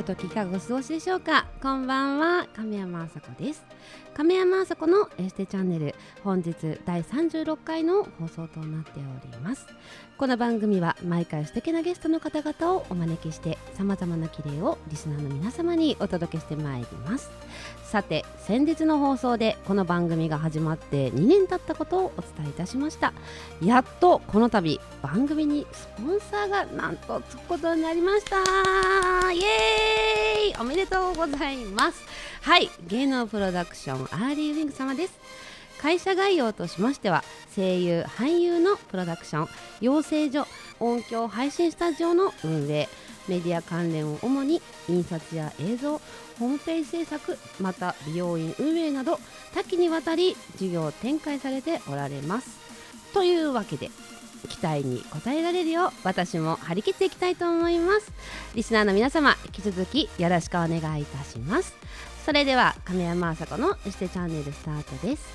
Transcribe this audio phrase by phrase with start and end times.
[0.00, 1.46] ひとときがお過ごしでしょうか。
[1.62, 3.62] こんばんは亀山あさこです。
[4.14, 5.94] 亀山あさこのエステチャンネル
[6.24, 6.54] 本日
[6.86, 9.66] 第36回の放送となっております。
[10.16, 17.30] この番組は毎回素敵なゲストの方々をお招きして様々な綺麗をリスナーの皆様にお届けしてまいります。
[17.90, 23.12] さて先日の放送でこの番組が始まって2年経ったことをお伝えいたしました。
[23.60, 29.32] やっとこの度番組にスポンサーがなんとつくことになりました。
[29.32, 30.60] イエーイ。
[30.60, 32.04] おめでとうございます。
[32.42, 35.18] はい芸能プロダクションアーリーウィング様です。
[35.80, 37.24] 会社概要としましては
[37.56, 39.48] 声優俳優のプロダクション
[39.80, 40.46] 養成所
[40.78, 42.88] 音響配信スタジオの運営
[43.28, 46.00] メディア関連を主に印刷や映像
[46.40, 49.20] ホームページ制作また美容院運営など
[49.54, 52.58] 多岐にわたり事業を展開されておられます。
[53.12, 53.90] というわけで
[54.48, 58.10] 期待に応えられるよう私も張り切っていきたいと思います。
[58.54, 61.74] リスナーの皆様引き続きよろしくお願いいたします。
[62.24, 65.28] それでは亀山麻子のエステチャンネルスタートです。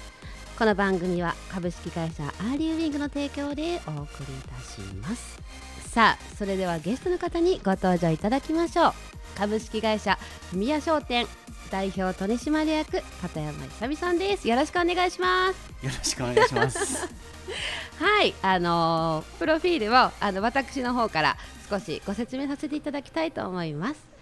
[0.58, 5.65] この番組は株式会社アーリーウィングの提供でお送りいたします。
[5.96, 8.94] さあそれではゲストの方にご登場いただきましょう。
[9.38, 10.20] 株式会社
[10.52, 11.26] 238商店
[11.72, 14.46] 代表取締役高山いさ己さんです。
[14.46, 15.86] よろしくお願いします。
[15.86, 17.08] よろしくお願いします。
[17.98, 21.38] はいあのー、プロフィールをあの私の方から
[21.70, 24.15] 少しご説明させていただきたいと思います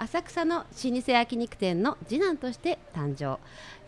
[0.00, 0.64] 浅草の老
[1.00, 3.40] 舗焼肉店の次男として誕生。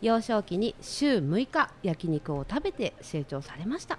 [0.02, 3.98] 幼少期に週6日焼肉を食べて成長されました。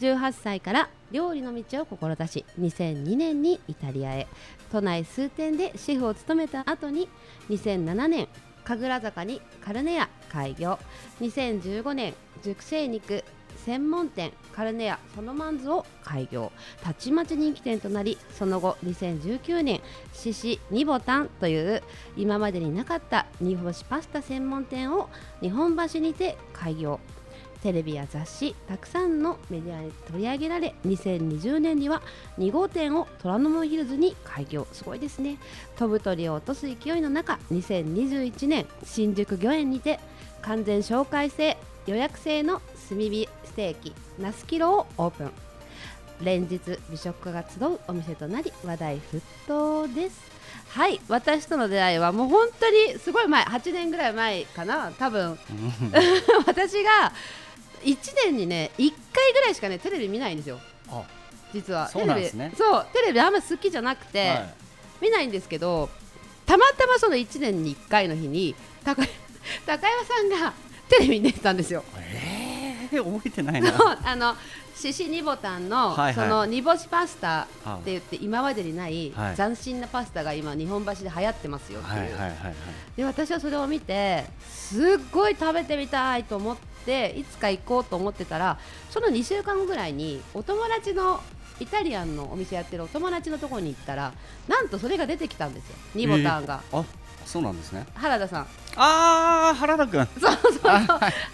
[0.00, 4.26] 18歳から料理の道を志し2002年にイタリアへ。
[4.72, 7.08] 都内数店でシェフを務めた後に
[7.48, 8.28] 2007年
[8.64, 10.80] 神楽坂にカルネア開業。
[11.20, 13.24] 2015年熟成肉
[13.64, 16.52] 専門店カルネアソノマンズを開業。
[16.82, 19.80] たちまち人気店となりその後2019年
[20.12, 21.82] 獅子ニボタンという
[22.16, 25.08] 今までになかった煮干しパスタ専門店を
[25.40, 27.00] 日本橋にて開業。
[27.62, 32.02] テレビや雑誌たくさんのメディアに取り上げられ2020年には
[32.38, 34.66] 2号店を虎ノ門ヒルズに開業。
[34.72, 35.38] すごいですね。
[35.76, 40.00] 飛ぶ鳥を落とす勢いの中2021年新宿御苑にて
[40.42, 45.32] 完全紹介制予約制の炭火ステーキナスキロをオープン。
[46.22, 50.20] 連日美食家が集うお店となり話題沸騰です。
[50.68, 55.38] はい私との出会いはもう本当にすごい前8年ぐらい前かな多分。
[56.46, 57.12] 私が
[57.82, 60.60] 1年にね1回ぐらいしかねテレビ見ないんですよ。
[61.52, 61.88] 実は。
[61.88, 62.52] そうなんですね。
[62.56, 64.54] そうテレビあんま好きじゃなくて、はい、
[65.00, 65.90] 見ないんですけど
[66.46, 68.54] たまたまその1年に1回の日に
[68.84, 69.02] 高
[69.66, 70.54] 高山さんが
[70.98, 71.84] テレビに出てたんですよ。
[71.96, 73.72] えー、覚えてないな。
[74.04, 74.36] あの
[74.74, 82.54] 獅子ニボタンの、はいはい、その煮干しパスタって言って今までにない斬新なパスタが今日本橋で流行ってますよっていう、はいはいはいはい、
[82.96, 84.82] で私はそれを見てすっ
[85.12, 88.58] ごい食べてみたいと思っていつか行こうと思ってたら
[88.90, 91.20] その2週間後ぐらいにお友達の
[91.60, 94.12] イタリアンのお店やってるお友達のところに行ったら
[94.48, 95.76] なんとそれが出てきたんですよ。
[95.94, 96.62] ニボタンが。
[96.72, 97.86] えーそうなんですね。
[97.94, 98.42] 原田さん。
[98.76, 100.62] ああ原田君そうそうそう。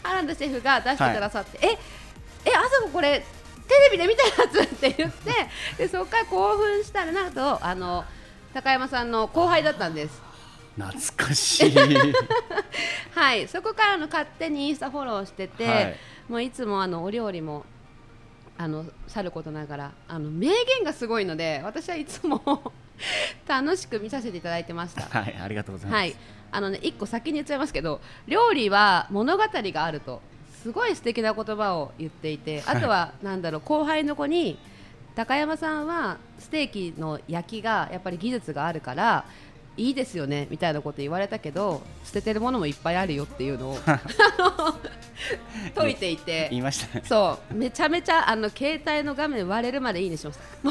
[0.03, 1.79] 原田シェフが出してくださって、はい、え
[2.47, 3.25] えあそここれ
[3.69, 4.63] テレビで見たやつ？
[4.63, 5.33] って言って
[5.77, 8.05] でそこから興奮したらなんとあの
[8.55, 10.23] 高山さんの後輩だったんです。
[10.77, 11.75] 懐かしい。
[13.15, 13.49] はい。
[13.49, 15.97] そこからの勝手にインスタフォローしてて、はい、
[16.29, 17.65] もういつもあのお料理も
[18.57, 22.73] あのさることながらあの名言がすごいので私はいつも
[23.47, 25.03] 楽しく見させていただいてました。
[25.03, 26.01] はい、ありがとうございます。
[26.01, 26.17] はい、
[26.53, 30.21] あのね、一個先に言っちゃいますけど、料理は物語があると。
[30.63, 34.59] すごい素敵な言葉を言っていて、あとは、なんだろう、後輩の子に。
[35.19, 39.25] 高山さんはステーキの焼きがやっぱり技術があるから
[39.77, 43.79] いいですよねみたいなこと言われたけど捨ててるものもいっぱいあるよっていうのを
[45.75, 50.69] 解いていて言いました、ね、そうめちゃめちゃあの携帯の画面割れるまでいいねしました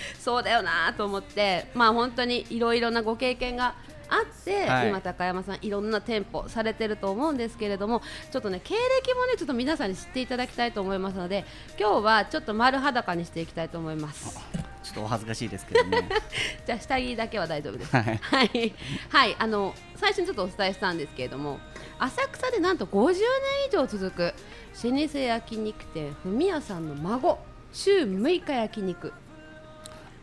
[0.18, 3.74] そうだよなと思ってまあ本当にいろいろなご経験が
[4.10, 11.44] あって、はい、今、高山さんいろんな店舗されてると思うんですけれどもちょっとね経歴もねちょっと皆さんに知っていただきたいと思いますので
[11.78, 14.38] 今日はちょっと丸裸にしていきたいと思います。
[14.82, 16.08] ちょっとお恥ずかしいですけどね。
[16.64, 17.94] じゃあ下着だけは大丈夫です。
[17.94, 18.74] はい、はい、
[19.10, 21.58] はい、あの最初にちょっとお伝えしたんですけれども、
[21.98, 23.20] 浅草でなんと50年
[23.68, 24.34] 以上続く
[24.82, 27.38] 老舗焼肉店ふみやさんの孫
[27.72, 29.12] 週6日焼肉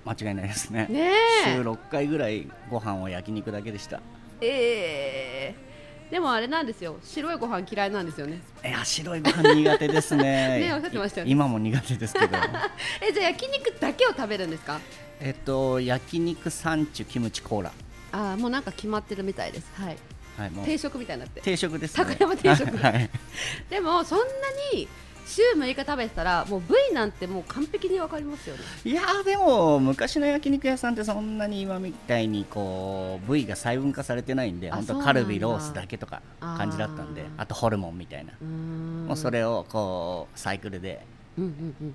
[0.05, 0.87] 間違いないですね。
[0.89, 1.11] ね
[1.43, 4.01] 週6回ぐらいご飯は焼肉だけでした。
[4.39, 5.55] ええ。
[6.09, 6.97] ー、でもあれなんですよ。
[7.03, 8.39] 白いご飯嫌いなんですよね。
[8.63, 10.23] いや白いご飯苦手ですね。
[10.61, 11.31] ねおっしゃってましたよね。
[11.31, 12.37] 今も苦手ですけど。
[13.01, 14.79] えじゃあ焼肉だけを食べるんですか？
[15.19, 17.71] えっと焼肉サンチュキムチコーラ。
[18.11, 19.71] ああもうなんか決まってるみたいです。
[19.75, 19.97] はい。
[20.37, 20.65] はい、もう。
[20.65, 21.41] 定食みたいになって。
[21.41, 22.05] 定食ですね。
[22.05, 22.77] 高山定食。
[22.77, 23.09] はい、
[23.69, 24.25] でもそんな
[24.73, 24.87] に
[25.25, 28.61] 週6日食べてたらもう部位なんてもう完璧にわかりますよね。
[28.83, 38.33] いやーでも昔の焼肉屋さんってそんなに今みたいにこう部位が細分化されてないんであ本当カルビロースだけとか感じだったんであとホルモンみたいな、
[39.07, 41.05] もうそれをこうサイクルで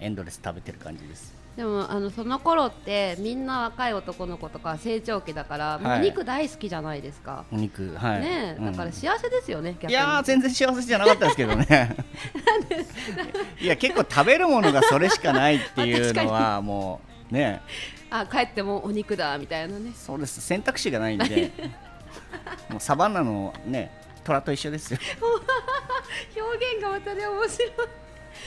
[0.00, 6.01] エンドレス食べてる感じですでもあのその頃ってみんな若い男の子とか成長期だから、はい。
[6.01, 8.21] お肉大好きじゃないですか、お肉はい。
[8.23, 8.73] ねえうん。
[8.73, 11.97] だから幸せですよね、いやー全然幸せじゃなかったですけどね。
[13.61, 17.61] いや結構食べるものがそれしかないっていうのはもうね。
[18.09, 19.93] あ帰ってもお肉だみたいなね。
[19.95, 20.41] そうです。
[20.41, 21.53] 選択肢がないんで。
[22.71, 23.93] もうサバンナのね
[24.25, 25.01] 虎と一緒ですよ。
[26.41, 27.73] 表現がまたね面白い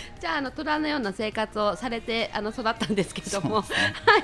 [0.20, 3.64] じゃああの虎のような生活をされてあの育ったんですけども、は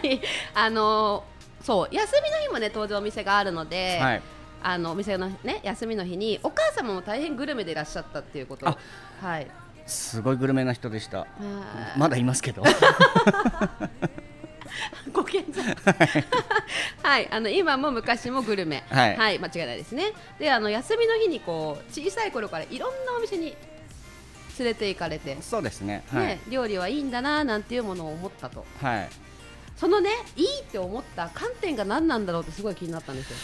[0.04, 0.22] い。
[0.54, 1.24] あの
[1.64, 4.22] そう休みの日もね登場お店があるので、はい。
[4.62, 8.68] あのお店のね休みの日にお母様も大変グルメでいらっしゃったっていうこと。
[8.68, 8.78] あ
[9.22, 9.48] はい。
[9.86, 11.26] すごいグルメな人でした。
[11.98, 12.64] まだいますけど。
[15.12, 15.76] ご健在
[17.02, 17.28] はい。
[17.32, 18.84] あの今も昔もグルメ。
[18.90, 19.40] はい。
[19.40, 20.14] 間違いないですね。
[20.38, 23.56] であの休みの日にこう小さい頃からいろんなお店に
[24.60, 26.04] 連れて行かれて、そうですね。
[26.10, 28.66] はい、ね、料理はいいんだななんていうものを思ったと。
[28.82, 29.10] はい。
[29.76, 33.38] そのねいいって思った観点が何なんだろうってすごい気になったんですよ。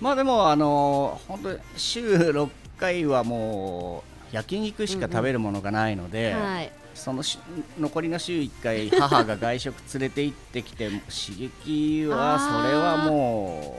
[0.00, 4.02] まあでもあの本当週6回はも
[4.32, 6.72] う焼肉しか食べるものがないので、はい。
[6.94, 7.38] そのし
[7.78, 13.76] 残りの週1回母が外食連れて行ってきて刺激はそれはも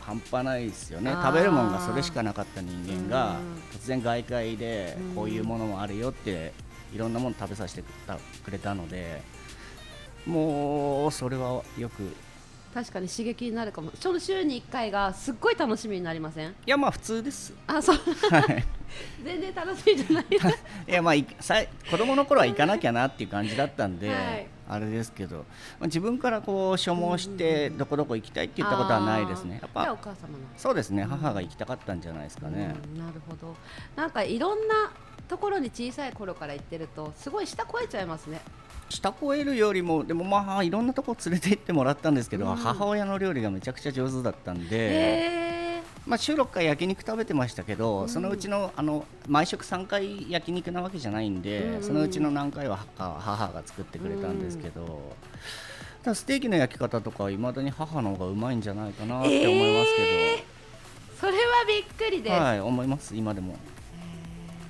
[0.00, 1.12] う半端ないですよね。
[1.12, 6.52] 食べるものがそれしかなかった人間がうん突然外界でうんこういうものもあるよって
[6.94, 7.82] いろんなもの食べさせて
[8.44, 9.22] くれたので
[10.26, 12.06] もうそれはよくい
[12.74, 13.90] 確かに刺激になるかも。
[14.00, 16.54] その週に1回がすっごい楽しみになりません？
[16.64, 17.52] やまあ普通です。
[17.66, 17.96] あそう。
[18.30, 18.64] はい。
[19.22, 20.26] 全然楽しみじゃない。
[20.88, 25.44] いやまあい さい子供の頃は行かなきゃなっていう感じだったんで、はいあれですけど、ま
[25.82, 29.58] あ、自分からこう所望してどこどこ行きたいって言ったことはないですね。
[29.60, 30.38] やっあーじゃあおぱ母様の。
[30.56, 31.04] そうですね。
[31.04, 32.74] 母が行きたかったんじゃないですかね。
[32.94, 33.54] うんなるほど。
[33.96, 34.92] なんかいろんな
[35.28, 38.40] ところに小さい頃から行ってるとすごい舌超えちゃいますね。
[38.88, 42.56] 下越えるよりもでもまあいろんなとこ連れて行ってもらったんですけど、うん。
[42.56, 45.61] 母親の料理がめちゃくちゃ上手だったんで、へ
[46.06, 48.08] まあ、週6回焼肉食べてましたけど、うん。
[48.08, 51.82] そのうちのあの毎食3回焼肉なわけじゃないんで、うん。
[51.82, 55.14] そのうちの何回は母母が作ってくれたんですけど、
[56.02, 60.44] ただステーキの焼き方とかはいまだに母の方がうまいんじゃないかなって思いますけ
[61.20, 63.54] それはびっくりでど、す、はい思います今でも。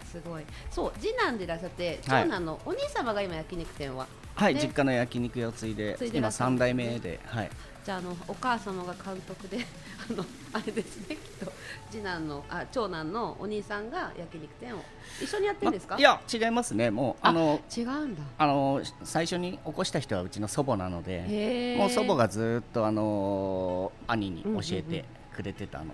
[0.05, 0.43] すごい。
[0.71, 2.25] そう次男でいらっしゃってはい。
[2.25, 4.07] 長男のお兄様が今焼肉店は？
[4.35, 4.61] はい、ね。
[4.61, 7.51] 実家の焼肉屋を継いで今継いでらっしゃる3代目で、はい、
[7.85, 9.65] じゃああのお母様が監督で
[10.02, 11.53] あのあれですねきっと
[11.91, 14.81] 次男のあ長男のお兄さんが焼肉店を
[15.23, 16.91] 一緒にやってるんですか、まいや違いますね。
[16.91, 18.23] もうあの違うんだ。
[18.39, 25.91] あの最初に起こした人はうちの祖母なのでもう祖母がずっとあの兄に教えてくれてたので、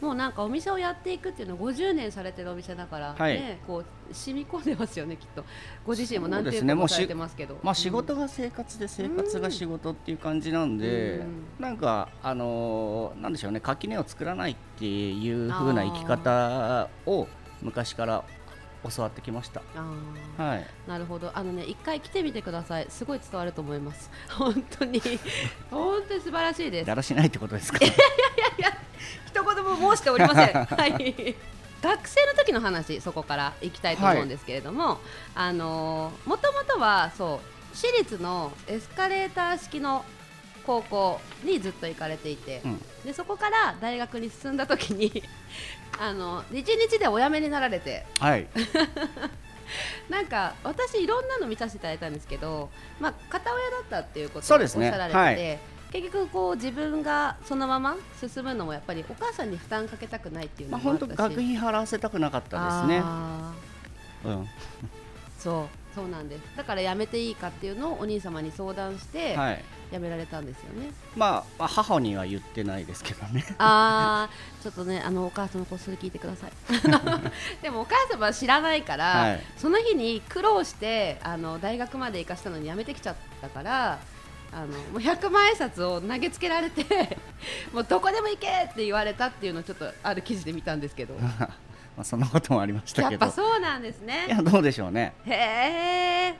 [0.00, 3.34] もうなんかお店をやっていくっていうのは50年されてるお店だから、はい。
[3.34, 5.44] ねこう染み込んでますよねきっと。
[5.86, 7.58] ご自身も何そうです店舗もされてますけど。
[7.62, 11.44] まあ、仕事が生活で生活が仕事っていう感じなんで、うん。
[11.58, 13.60] なんかあのーなんでしょうね。
[13.60, 17.28] 垣根を作らないっていう風な生き方を
[17.62, 18.24] 昔から
[18.94, 19.60] 教わってきました。
[20.38, 21.30] はい、なるほど。
[21.34, 22.86] あのね一回来てみてください。
[22.88, 24.10] すごい伝わると思います。
[24.30, 25.00] 本当に。
[25.70, 26.86] 本当に素晴らしいです。
[26.86, 27.78] だらしないってことですか？
[29.26, 30.64] 一言も申しておりません。
[30.64, 31.36] はい。
[31.82, 34.98] 学生の時の話そこから行きたいと思うんですけれども、
[35.34, 37.40] あのもともとはそ
[37.72, 40.04] う私立のエスカレーター式の
[40.66, 42.82] 高校にずっと行かれていて、うん。
[43.04, 45.22] でそこから大学に進んだ時に
[45.98, 48.04] あの一日でお辞めになられて。
[48.18, 48.46] はい、
[50.10, 54.90] なんか私いろんなの見させていただいたんですけど、まあ片親だったっていうことをおっしそうですね。
[54.90, 55.58] ゃられてて、はい
[55.90, 63.00] 結局こう自分がそのまま進むのもやっぱりお母さんに負担かけたくないっていうまあのも本当学費払わせたくなかったですね。
[63.02, 63.52] あ
[64.24, 64.46] うん、ー
[65.38, 65.80] そう。
[65.94, 66.42] そうなんです。
[66.56, 69.64] だから辞めていいかっていうのをお兄様に相談してはい。
[69.90, 73.44] 辞められたんですよね、まあ、まあ母には言ってないですけどね。
[73.58, 76.52] あーちょっとねあのお母様こっそり聞いてください。
[77.60, 79.40] でもお母様は知らないから、はい。
[79.56, 83.98] その日に苦労してあの大学まで行かしたのに辞めてきちゃったから
[84.52, 87.16] あのもう100万円札を投げつけられて
[87.72, 91.14] もうどこでも行けって言われたっていうのをちょっとある記事で見たんですけど。
[91.96, 93.26] まあそんなこともありましたやっけど。
[93.26, 95.12] ぱそうなんですいねやどうでしょうね。
[95.26, 96.34] へえ。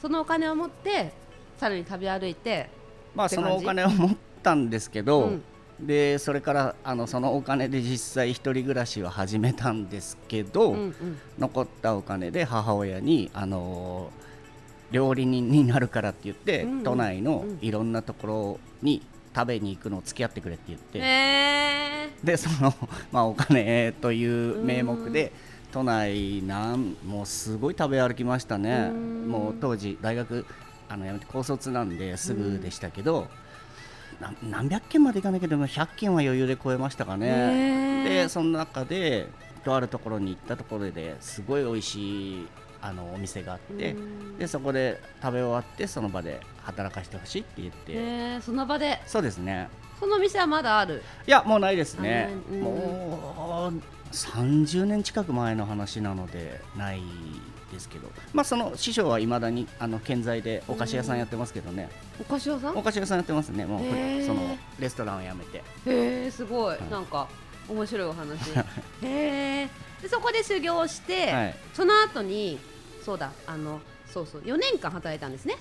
[0.00, 1.12] そのお金を持って
[1.58, 2.70] さらに食べ歩いて
[3.14, 5.42] まあそのお金を持ったんですけど、うん。
[5.80, 11.18] でそれからあのそのお金で実際一人暮らしは始めたんですけど、うんうん。
[11.38, 14.10] 残ったお金で母親にあの
[14.90, 19.02] 料理人になるからって言って、うんうん都内のうんいろんなところに
[19.34, 22.74] 食べに行くのを付き合ってくれって言って、へでその、
[23.12, 25.32] まあ、お金という名目で
[25.72, 28.90] 都内なんもうすごい食べ歩きましたね。
[28.90, 29.28] うん。
[29.28, 30.44] もう当時大学
[30.88, 33.28] あの辞めて高卒なんですぐでしたけど、
[34.20, 37.26] な何百件までいかないけども100件は余裕で超えましたかね。
[37.28, 38.04] へー。
[38.04, 39.28] でその中で
[39.64, 42.46] とあるところに行ったところですごい美味しい
[42.82, 44.38] あのお店があってうん。
[44.38, 49.00] でそこで食べ終わってその場で働かせてほしいって言って、えその場で？
[49.06, 49.68] そうですね。
[49.98, 51.02] その店はまだある？
[51.26, 52.30] いやもうないですね。
[52.50, 53.72] うんもう
[54.12, 57.00] 30年近く前の話なのでない
[57.72, 58.10] ですけど。
[58.32, 61.88] まあその師匠はいまだにあの健在でお菓子屋さんやってますけどね、
[62.20, 62.76] お菓子屋さん？
[62.76, 63.66] お菓子屋さんやってますね。
[63.66, 63.80] もう
[64.24, 65.58] そのレストランを辞めて。
[65.58, 65.62] へ
[66.26, 66.90] えすごい、い。
[66.90, 67.28] なんか
[67.68, 68.50] 面白いお話。
[69.04, 69.68] へえ
[70.02, 71.56] でそこで修行して、はい。
[71.74, 72.58] その後に
[73.04, 75.56] そうだあのそうそう4年間働いたんですね、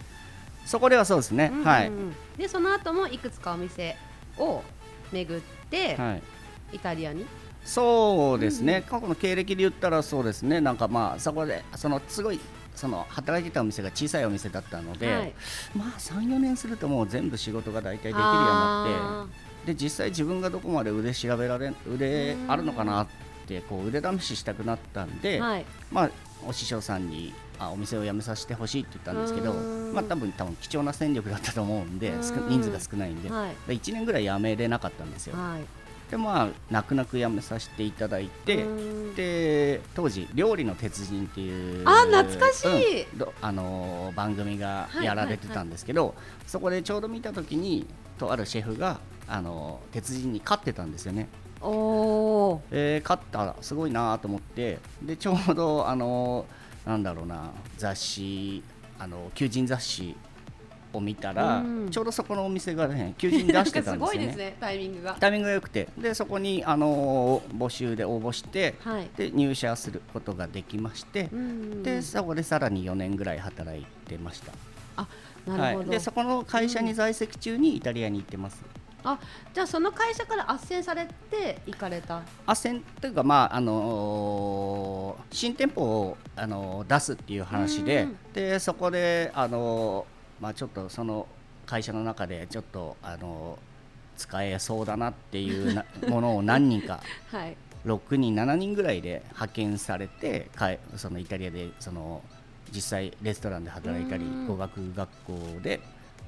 [0.65, 1.65] そこではそうですね、うんうんうん。
[1.65, 1.91] はい、
[2.37, 3.95] でその後もいくつかお店
[4.37, 4.63] を
[5.11, 6.21] 巡って、はい。
[6.71, 7.25] イタリアに？
[7.65, 10.61] そうですね、過去の経歴で言ったらそうですね。
[10.61, 12.39] なんかまあそこでそのすごい
[12.75, 15.33] その働いてたお店が小さいお店だったので、はい。
[15.75, 19.33] まあ34年するともう全部仕事が大体できるようになって
[19.65, 23.28] あで実際自分がどこまで腕調べられ腕あるのかなって
[23.67, 25.65] こう腕試ししたくなったんで、ーはい。
[25.91, 26.09] まあ
[26.47, 29.93] お師匠さんにあお店を辞めさせてほしいって言ったんですけどうん。
[29.93, 32.13] まあ多分多分貴重な戦力だったと思うんで
[32.47, 33.55] 人数が少ないんで、はい。
[33.67, 35.35] で1年ぐらい辞めれなかったんですよ。
[35.35, 35.63] はい。
[36.09, 39.15] でまあ泣く泣く辞めさせていただいてうん。
[39.15, 43.03] で当時「料理の鉄人」っていうあ懐かしい。
[43.03, 46.15] うんどあのー番組がはいやられてたんですけど、
[46.47, 47.85] そこでちょうど見た時に
[48.17, 51.29] とあるシェフがあのー鉄人に勝ってたんですよね。
[51.61, 54.79] おおえー勝ったすごいなと思って。
[55.01, 56.45] でちょうどあの
[56.85, 58.63] なんだろうな雑誌
[58.97, 60.15] あの求人雑誌
[60.91, 61.89] を見たら、うん。
[61.89, 64.45] ちょうどそこのお店がね求人出してたんですよ すごいですね。
[64.45, 65.17] ねタイミングが。
[65.19, 65.87] タイミングが良くて。
[65.97, 69.09] でそこにあの募集で応募して、はい。
[69.15, 74.51] で入社することができましてう、んでそこでさらに4年ぐらい働いてました。
[74.97, 75.07] あ
[75.45, 78.63] なるほど、はい、でそこの会社に在籍中にイタリアに行ってます。
[79.03, 79.19] あ
[79.53, 82.21] じゃあその会社から斡旋されて行かれた。
[82.45, 88.17] 斡旋というか、まああのー新店舗を、あのー出すっていう話でうん。
[88.33, 91.27] でそこで、あのーまあ、ちょっとその
[91.65, 93.69] 会社の中でちょっと、あのー
[94.19, 96.99] 使えそうだなっていうな ものを何人か
[97.31, 97.55] はい。
[97.85, 102.21] 6人7人ぐらいで派遣されてかえそのイタリアでその
[102.73, 104.45] 実際レストランで働いたりうん。
[104.47, 105.79] 語学学校で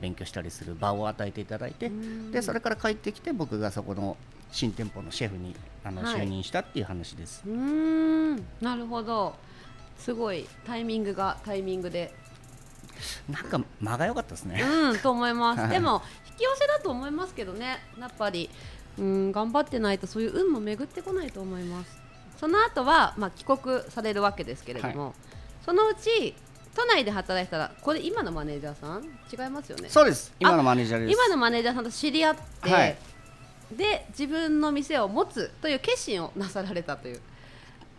[0.02, 2.32] 勉強したりする場を与えていただいてうん。
[2.32, 4.18] でそれから帰ってきて僕がそこの
[4.52, 6.22] 新店舗のシェフにあの、はい。
[6.22, 7.44] 就任したっていう話です。
[7.46, 8.36] うーん。
[8.60, 9.36] なるほど。
[9.98, 12.14] すごいタイミングがタイミングで。
[13.30, 14.62] なんか間が良かったですね。
[14.62, 15.62] うんと思います。
[15.62, 15.70] はい。
[15.70, 17.78] でも引き寄せだと思いますけどね。
[18.00, 18.50] やっぱり
[19.00, 21.98] うん頑張ってないとそういう運も巡ってこないと思います。
[22.40, 25.14] その後はまあ帰国されるわけですけれども、
[25.66, 26.36] そのうち
[26.76, 29.04] 都内で働いてたらこれ今のマネージャーさん？
[29.04, 29.90] 違いますよね。
[29.90, 30.34] そうです。
[30.40, 31.14] 今のマネージャーです。
[31.14, 32.98] 今のマネージャーさんと知り合って、はい。
[33.76, 37.22] で自分の店を持つという決心をなさられたという。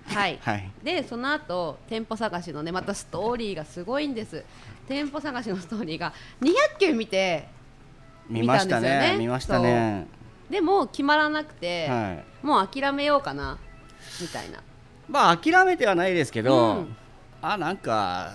[0.06, 0.70] はい、はい。
[0.82, 4.44] でその後店舗探しのねまたストーリーがすごいんです。
[4.88, 7.48] 店舗探しのストーリーが200件見て
[8.28, 9.16] 見ましたね。
[9.18, 10.06] 見ましたね。
[10.50, 12.46] でも決まらなくて、はい。
[12.46, 13.58] もう諦めようかな
[14.20, 14.62] みたいな。
[15.08, 16.96] まあ諦めてはないですけど、うん
[17.42, 18.32] あなんか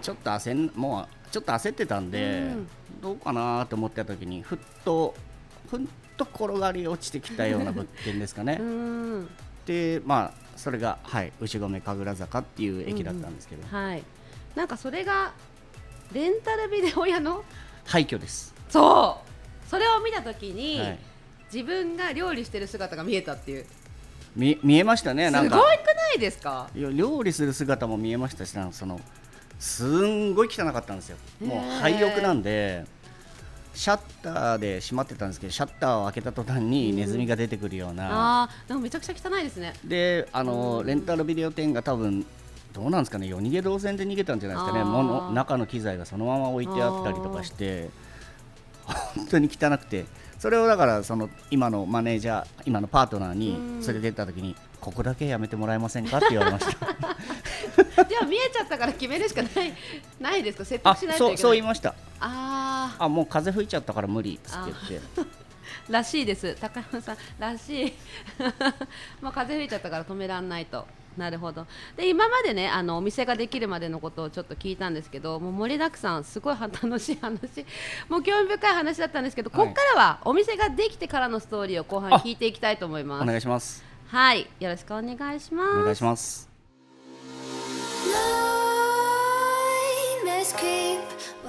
[0.00, 2.68] ちょっと焦んもうちょっと焦ってたんで、うん。
[3.02, 5.14] どうかなと思った時にふっと
[5.68, 5.80] ふっ
[6.16, 8.58] と転がり落ちてきたような物件ですかね、
[9.66, 14.02] でまあそれがはい牛込神楽坂っていう駅だったんですけど、はい。
[14.54, 15.34] なんかそれが
[16.12, 17.44] レンタルビデオ屋の？
[17.84, 19.20] 廃墟です、そ
[19.66, 19.68] う。
[19.68, 20.98] それを見た時に、はい、
[21.52, 23.66] 自分が料理してる姿が見えたっていう
[24.36, 25.56] 見見えましたねすごなんか。
[25.74, 26.68] いくないですか？
[26.74, 29.00] いや料理する姿も見えましたしその
[29.58, 31.16] すんごい汚かったんですよ。
[31.40, 32.84] もう廃屋なんで
[33.74, 39.72] シャッターで閉まってたんですけどシャッターを開けた途端にネズミが出てくるような、あーでもめちゃくちゃ汚いですね。
[39.84, 40.86] であのうん。
[40.86, 42.24] レンタルビデオ店が多分
[42.72, 44.84] どうなんですかね夜逃げ同然で逃げたんじゃないですかね。
[44.84, 47.90] もの中の機材がそのまま置いてあったりとかして
[48.84, 50.04] 本当に汚くて
[50.44, 53.80] それをだからその今のマネージャー今のパートナーにうん。
[53.80, 56.72] 連れてった時にここだけやめてもらえませんかって言われました。
[58.04, 59.72] じゃあ見えちゃったから決めるしかない
[60.20, 60.64] ないですか？
[60.66, 61.38] 説あ得しないといけない。
[61.38, 61.94] そうそう言いました。
[62.20, 64.66] あああもう風吹いちゃったから無理って言っ
[65.14, 65.22] て。
[65.22, 65.26] ー。
[65.88, 66.54] らしいです。
[66.60, 67.92] 高山さんらしい。
[69.22, 70.86] まあ風吹いちゃったから止めらんないと
[71.16, 71.66] なるほど。
[71.96, 77.64] で今までねあのお店ができるまでのことをちょっと聞いたんですけどもう盛りだくさんすごいは楽しい話。
[78.08, 79.58] もう興味深い話だったんですけど、はい。
[79.60, 83.84] ここからはお店ができてからのストーリーを後半あ聞いていきたいと思いまおす願いします。
[84.08, 84.48] はい。
[84.60, 85.80] よろしくお願いします。
[85.80, 86.48] お願いします。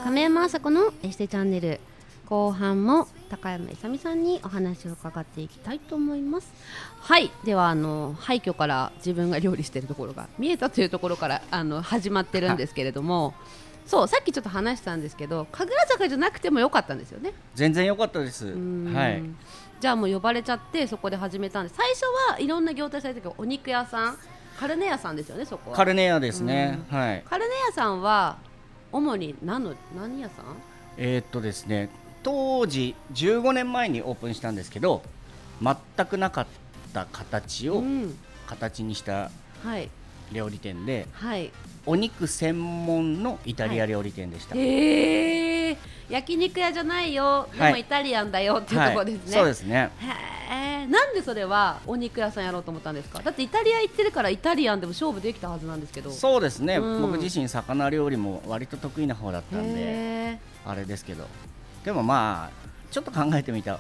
[0.04, 1.80] 亀山麻子のエステチャンネル
[2.26, 6.52] 後半も高山いさみさんにお話を伺っていきたいと思います。
[7.00, 7.32] はい。
[7.44, 13.34] ではあの廃墟から自分が料理しているところが見えたというところからあの始まってるんですけれども。
[13.86, 17.34] そうさっきちょっと話したんですけど神楽坂じゃなくてもよかったんですよね。
[17.54, 18.48] 全然良かったです。
[18.48, 18.92] うん。
[18.92, 19.22] はい。
[19.80, 24.18] じゃあもう呼ばれちゃってそこで始めたんで最初はいろんな業態されてるけどお肉屋さん。
[24.60, 25.78] カルネ屋さんですよねそこは。
[25.78, 26.80] カルネアですね。
[26.90, 27.24] はい。
[27.30, 28.38] カルネ屋さんは
[28.92, 30.46] 主に何の何屋さん？
[30.98, 31.90] えーっとですね
[32.26, 35.04] 当時15年前にオープンしたんですけど
[35.62, 36.48] 全くなかっ
[36.92, 38.18] た形をうん。
[38.48, 39.32] 形にした
[39.64, 39.90] はい。
[40.32, 41.52] 料理店ではい。
[41.86, 45.78] お肉専門のイタリア料理店でした、へえ
[46.10, 47.48] 焼肉屋じゃないよ。
[47.54, 47.72] ではい。
[47.74, 48.56] もイタリアンだよ。
[48.56, 49.92] っていうところですね、そうですね。
[50.00, 53.22] へえなんでそれはお肉屋さんやろうと思ったんですか？
[53.22, 56.10] だってイタリア行ってるからイタリアンでも勝負できたはずなんですけど。
[56.10, 57.02] そうですね、うん。
[57.04, 61.28] 僕自身魚料理も割と得意な方だったんでへあれですけど
[61.86, 63.80] でもまあちょっと考えてみた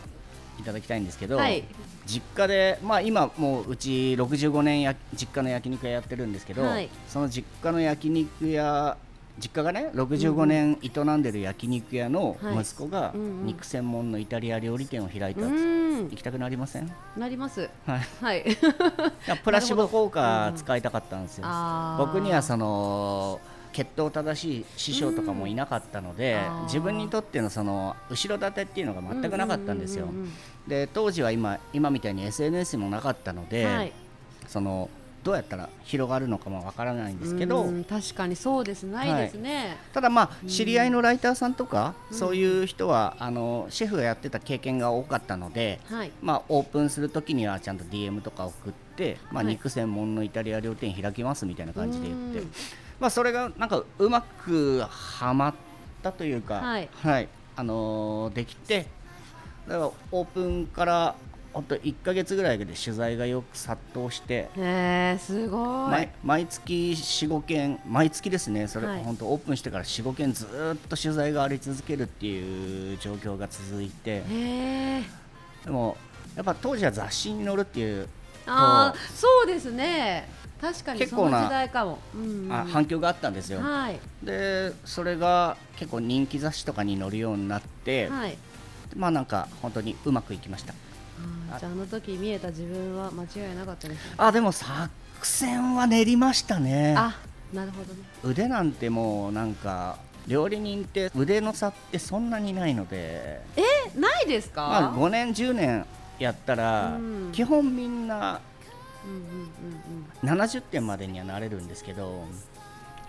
[0.59, 1.63] いただきたいんですけど、はい。
[2.05, 6.89] 実家で、まあ、今もううち65年や実家の焼肉屋やってるんですけど、はい。
[7.07, 8.97] その実家の焼肉屋
[9.37, 12.61] 実家がね65年営んでる焼肉屋のはい。
[12.61, 17.69] 息子が肉専門のイタリア料理店を開いた行きたくなりません、なります。
[17.85, 18.45] はい、はい。
[19.43, 21.47] プラシボ効果 うん使いたかったんですよ、
[21.97, 23.41] 僕にはその
[23.75, 30.07] 血統正しい師匠とかもいなかったので、自分にとってのその後ろ盾っていうのが全くなかったんですよ、
[30.65, 33.91] で当時は今今みたいに SNS もなかったので、うんはい。
[34.47, 34.89] その
[35.25, 38.83] どうやったら広がるのかもわからないんですけど、うん確かにそうです。
[38.83, 42.17] ないですね、ただまあ知り合いのライターさんとか、うん。
[42.17, 46.11] そういう人はあのシェフがやってた経験が多かったので、はい。
[46.21, 49.53] まあ、オープンするときにはちゃんと DM とか送って、まあ、はい。
[49.53, 52.51] 肉専門のイタリア料店開きますみたいな感じで言って、うん
[52.99, 55.53] まあ、それがなんかうまくはまっ
[56.01, 56.89] たというか、はい。
[57.57, 58.87] あのーできて
[59.67, 61.15] だからオープンから
[61.53, 65.89] ほんと1か月ぐらいで取材がよく殺到して、へえすごい。
[65.89, 69.03] 毎毎月45件毎月ですねそれ、はい。
[69.03, 74.21] 本当オープンしてから45件ずーっと取材があり続けるっていう状況が続いて。
[75.63, 75.95] でも
[76.35, 78.09] やっぱ当時は雑誌に載るっていう
[78.47, 80.29] ああそうですね。
[80.61, 82.53] 確かにその結構な時代かも、うんうん。
[82.53, 83.99] あ反響があったんですよ、はい。
[84.23, 88.37] でそれが結構人気雑誌とかに載るようになって、はい。
[88.95, 90.73] まあなんか本当にうまくいきました。
[91.51, 94.13] あーじゃああの時見えた自分は間違いなかったですね。
[94.17, 94.89] あでも作
[95.21, 96.95] 戦は練りましたね。
[96.97, 97.17] あ
[97.53, 97.99] なるほどね。
[98.23, 103.61] 腕なんてもうなんか料理人って腕の差ってそんなにないので、え
[103.99, 105.85] ないですか、まあ、5年10年
[106.19, 107.31] やったら、うん。
[107.31, 108.41] 基本みんな
[109.05, 109.21] うんうん
[110.23, 112.25] うん70点までにはなれるんですけど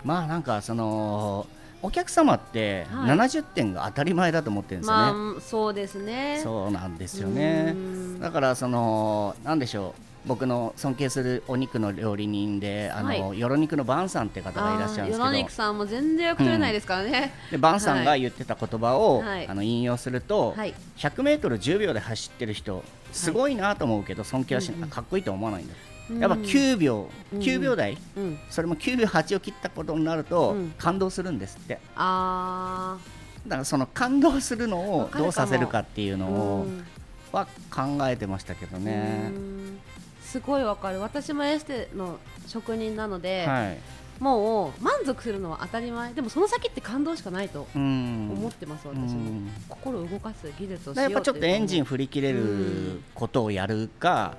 [0.03, 1.47] まあなんかその
[1.81, 3.17] お客様ってはい。
[3.17, 6.39] 70点が当たり前だと思ってるんうんですよね、まあそうですね。
[6.43, 7.73] そうなんですよね。
[7.75, 8.19] うん。
[8.19, 15.23] だからそのなんでしょう僕の尊敬するお肉の料理人であの、はよろ肉のバンさんって方がいらっしゃるんですけど。
[15.23, 19.47] あー与那肉さんも全然よく取れないですからね、でバンさんが言ってた言葉を、はい。
[19.47, 20.73] あの引用すると、はい。
[20.97, 24.89] 100m10 秒で走ってる人すごいなと思うけど尊敬はしない、うんうん。
[24.89, 25.73] かっこいいと思わないんだ。
[25.73, 26.19] ようん。
[26.19, 27.39] やっぱ9秒、うん。
[27.39, 27.97] 9秒台？
[28.17, 28.39] うん。
[28.49, 30.73] それも9秒8を切ったことになると、うん。
[30.77, 31.79] 感動するんですって。
[31.95, 32.97] あ
[33.45, 36.85] だからその感動するのをどうさせるかっていうーのをうん。
[37.31, 39.31] は考えてましたけどね。
[39.35, 39.79] う、ん
[40.27, 40.99] すごいわかる。
[40.99, 43.77] 私もエステの職人なので、はい。
[44.19, 46.13] もう満足するのは当たり前。
[46.13, 48.29] でもその先って感動しかないとうん。
[48.31, 49.21] 思ってます、う私も。
[49.21, 49.49] ん。
[49.69, 54.35] 心を動かす技術をやっぱちょっとエンジンン振り切れることをやるか、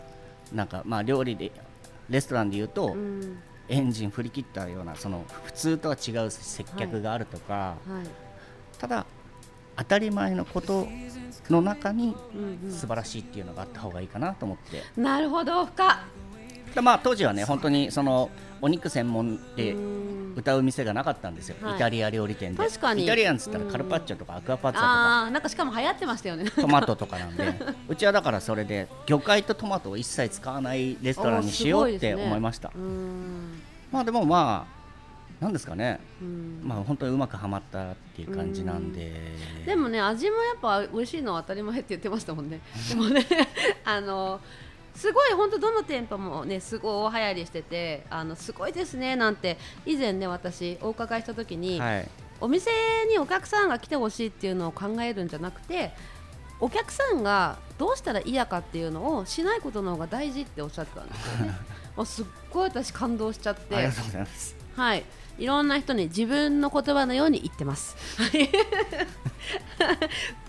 [0.52, 1.52] なんかまあ料理で
[2.10, 3.38] レストランで言うと、うん。
[3.68, 7.78] エンジン振り切ったようなその普通とは違う接客があるとか、はい。
[8.78, 9.06] ただ
[9.78, 10.86] 当たり前のこと
[11.48, 15.86] の中にうん素晴らしいっていうのがあった方がいいかなと思って、うん、なるほど深。
[15.86, 15.96] っ
[16.74, 20.08] でまあ当時はね本当にそのお肉専門でうん。
[20.38, 21.76] 歌う店がなかったんですよ、はい。
[21.76, 22.64] イタリア料理店で。
[22.64, 23.02] 確かに。
[23.02, 24.92] イタリアンっつったらうんカルパッチョとかアクアパッツァとか。
[24.92, 26.48] ああなんかしかも流行ってましたよね。
[26.48, 27.54] トマトとかなんで。
[27.88, 33.60] うちはだからそれで魚介とトマトを一切使わないレストランにしようって思いました、うん
[33.90, 34.77] まあでもまあ
[35.40, 36.60] なんですかね、うん。
[36.64, 39.12] まあ本当にうまくはまったっていう感じなんで、
[39.64, 42.60] でもね味もやっぱ美味しいのは当たり前って言ってましたもんね。
[42.88, 43.24] でもね
[43.84, 44.40] あの
[44.94, 52.08] すごい本当どの店舗もねすごい大流行りしててあのすごいですねなんて以前ね私お伺いした時に、はい、
[52.40, 52.70] お店
[53.08, 55.92] にお客さんが来てほしいっていうのを考えるんじゃなくて
[56.60, 61.54] お客さんがどうしたら嫌かっていうのをしないことの方が大事っておっしゃってたんですよね。
[61.96, 63.76] もうすっごい私感動しちゃって。
[63.76, 64.57] ありがとうございます。
[64.78, 65.04] はい。
[65.38, 67.96] いろんな人に自分の言葉のように言ってます。
[68.16, 68.48] はい。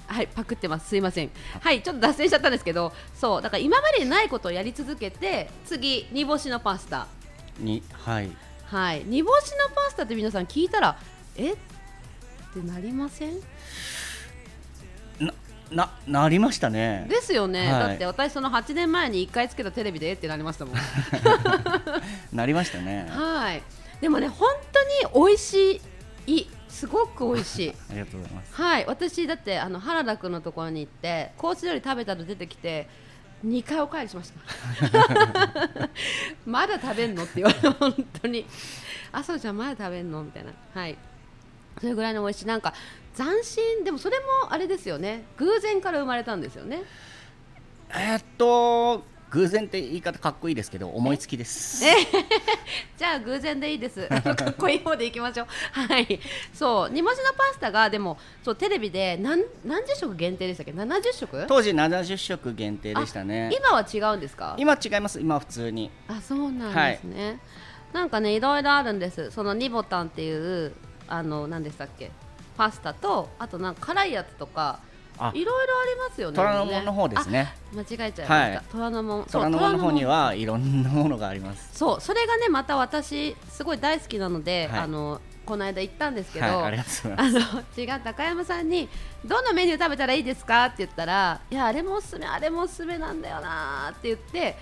[0.08, 0.89] はいパクってます。
[0.89, 1.32] すいません。
[1.62, 7.08] はいちょっと脱線しちゃったんですけどそうだから今までにないことをやり続けて次煮干しのパスタ。
[7.60, 8.32] にはい。
[8.65, 9.04] はい。
[9.06, 10.98] 煮干しのパスタって皆さん聞いたら
[11.36, 11.54] え？
[11.54, 11.56] っ
[12.54, 13.39] てなりません？
[15.20, 15.34] な
[15.72, 17.06] ななりましたね。
[17.10, 17.89] ですよね、はい。
[17.89, 20.13] だって私その8年前に1回つけたテレビでえ？
[20.13, 20.76] ってなりましたもん。
[22.34, 23.08] なりましたね。
[23.10, 23.62] はい
[24.02, 24.50] でもね本
[25.12, 25.82] 当に美味し
[26.28, 26.48] い。
[26.70, 27.70] すごく美味しい。
[27.92, 28.54] ありがとうございます。
[28.54, 32.88] はい私だってあの原田君のところに行ってコース料理食べたら出てきて
[33.46, 35.90] 2回おかわりしました。
[36.46, 37.24] まだ食べんの？
[37.24, 38.46] って言われて本当に。
[39.12, 40.24] あそうじゃんまだ食べんの？
[40.24, 40.52] みたいな。
[40.74, 40.98] はい。
[41.80, 42.46] それぐらいの美味しい。
[42.46, 42.74] なんか
[43.16, 43.84] 斬新。
[43.84, 45.26] でもそれもあれですよね。
[45.38, 46.84] 偶然から生まれたんですよね。
[47.90, 51.84] えーっと偶然って言い方かっこいいですけど思いつきです。
[52.98, 54.08] じゃあ偶然でいいです。
[54.10, 55.48] あ のかっこいい方でいきましょう。
[55.72, 56.20] はい。
[56.54, 61.46] そう煮干しのパスタがでもそうテレビで何何十食限定でしたっけ？70食？
[61.48, 63.52] 当時70食限定でしたね。
[63.56, 64.56] 今は違うんですか？
[64.58, 65.20] 今違います。
[65.20, 65.92] 今は普通に。
[66.08, 67.39] あそうなんですね。
[67.94, 69.30] なんかねいろいろあるんです。
[69.32, 70.74] そのニボタンっていう
[71.08, 72.12] あの何でしたっけ？
[72.58, 74.88] パスタとあとなんか辛いやつとかあ
[75.34, 76.36] いろいろありますよね。
[76.36, 77.54] 虎ノ門の方ですね。
[77.74, 77.76] あ。
[77.76, 78.34] 間違えちゃいました。
[78.34, 79.26] はい虎ノ門。
[79.26, 81.70] 虎ノ門の方にはいろんなものがあります。
[81.78, 86.86] そうそれがねまた私すごい大好きなので、はいあのこの間行ったんですけど、はい、あ。
[87.18, 87.40] あの
[87.76, 88.88] 違う高山さんに
[89.26, 90.66] どのメニュー食べたらいいですか？
[90.66, 94.56] って言ったらいやあれもおすすめあれもおすすめなんだよなって言って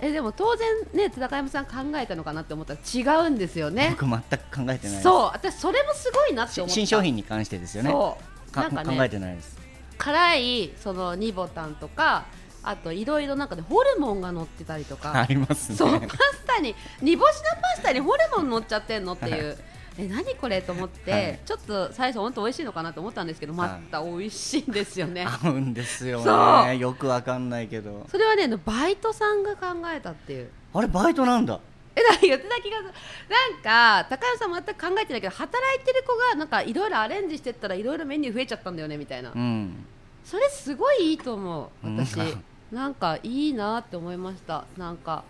[0.00, 3.96] えでも当然ね高山さん考えたのかなって思ったら違うんですよね。
[3.98, 5.02] 僕全く考えてない。
[5.02, 6.74] そう私それもすごいなって思った。
[6.74, 7.90] 新商品に関してですよね。
[7.92, 8.18] そ
[8.50, 9.55] うかなんか考えねてないです。
[9.98, 12.26] 辛いそのニボタンとか
[12.62, 15.12] あといろいろなんかでホルモンが乗ってたりとか。
[15.14, 15.76] ありますね。
[15.76, 19.56] そうパスタに煮干しのパスタにホルモン乗っちゃってんのっていう。
[19.98, 26.22] え何これと思って、はいちょっと最初本当美味しいのかなと思ったんですけどまはいた美味しいんですよね、合うんですよ
[26.66, 26.76] ね。
[26.76, 28.06] よくわかんないけど。
[28.10, 31.60] それはねバイトさんが考えたっていうあれバイトなんだ。
[31.96, 32.92] えなんか言ってた気がする
[33.28, 39.86] なんか高山さん全く考えてないけど働いてる子がなんかいろいろアレンジしてったらいろいろメニュー増えちゃったんだよねみたいな、うん。
[40.22, 42.44] それすごいいいと思う私、うん。
[42.70, 44.64] なんかいいなって思いました。
[44.76, 45.24] なんか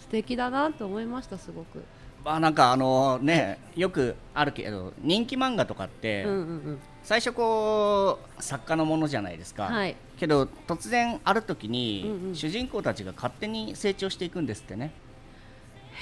[0.00, 1.84] 素敵だなって思いましたすごく。
[2.24, 6.26] まあなんかあのねよくあるけど人気漫画とかって、
[7.02, 9.96] 最初こう作家のものじゃないですか、はい。
[10.18, 14.92] けど突然ある時に、主人公たちが勝手に成長していくんですってね、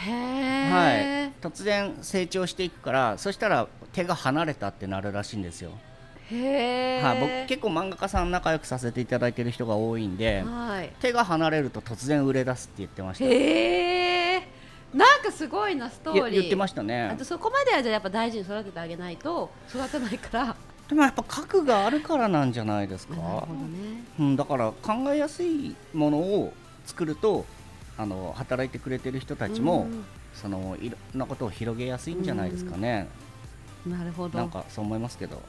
[0.01, 5.73] はい、突然成長していくからそしたら手が離れたってなるらしいんですよ、
[6.31, 10.93] はい、僕結構漫画家さん仲良くさせていただいてる人が多いんではい。
[11.01, 13.25] 手が離れると突然売れ出すって言ってました。
[13.25, 14.49] へえ
[14.95, 16.25] なんかすごいなストーリー。
[16.25, 17.11] 言言ってましたね。
[17.13, 20.57] あとそこまではじゃあやっぱ大事に育ててあげないと育たないから。
[20.89, 24.03] でもやっぱ核があるからなんじゃないですか、ね。
[24.19, 26.53] うん、だから考えやすいものを
[26.85, 27.45] 作ると
[28.01, 30.05] あの働いてくれてる人たちも、うん。
[30.33, 33.09] そのいろんなことを広げやすいんじゃないですかね、
[33.85, 34.39] なるほど。
[34.39, 35.43] なんかそう思いますけど。